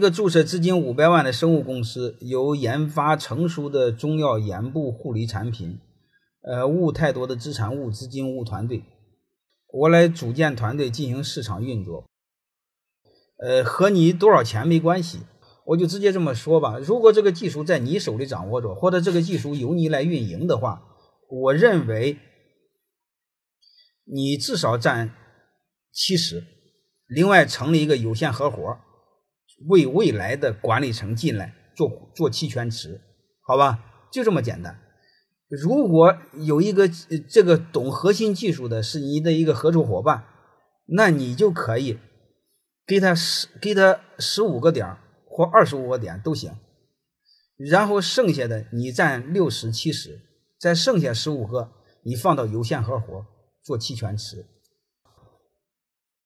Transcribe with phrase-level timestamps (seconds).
[0.00, 5.78] 一个注册资金五百万的生物公司，有研发成熟的中药眼部护理产品，
[6.40, 8.82] 呃，无太多的资产、无资金、无团队，
[9.66, 12.06] 我来组建团队进行市场运作。
[13.46, 15.18] 呃，和你多少钱没关系，
[15.66, 16.78] 我就直接这么说吧。
[16.78, 20.82] 如果这个技术在你手里掌握着，或者这个技术由你来运营的话，
[21.28, 22.16] 我认为
[24.06, 25.14] 你至少占
[25.92, 26.42] 七十，
[27.06, 28.78] 另外成立一个有限合伙。
[29.68, 33.00] 为未来的管理层进来做做期权池，
[33.42, 34.80] 好吧，就这么简单。
[35.48, 36.88] 如果有一个
[37.28, 40.24] 这个懂核心技术的是你的一个合作伙伴，
[40.86, 41.98] 那你就可以
[42.86, 44.96] 给他十给他十五个点
[45.26, 46.52] 或二十五个点都行，
[47.56, 50.20] 然后剩下的你占六十七十，
[50.58, 51.72] 再剩下十五个
[52.04, 53.26] 你放到有限合伙
[53.64, 54.46] 做期权池，